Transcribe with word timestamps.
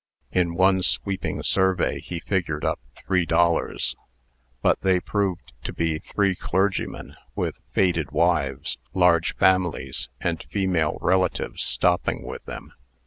In 0.31 0.55
one 0.55 0.81
sweeping 0.81 1.43
survey, 1.43 1.99
he 1.99 2.21
figured 2.21 2.65
up 2.65 2.79
three 2.95 3.23
dollars. 3.23 3.95
But 4.63 4.81
they 4.81 4.99
proved 4.99 5.53
to 5.65 5.73
be 5.73 5.99
three 5.99 6.33
clergymen, 6.33 7.15
with 7.35 7.59
faded 7.69 8.09
wives, 8.09 8.79
large 8.95 9.35
families, 9.35 10.09
and 10.19 10.41
female 10.49 10.97
relatives 11.01 11.61
stopping 11.61 12.23
with 12.23 12.43
them. 12.45 12.73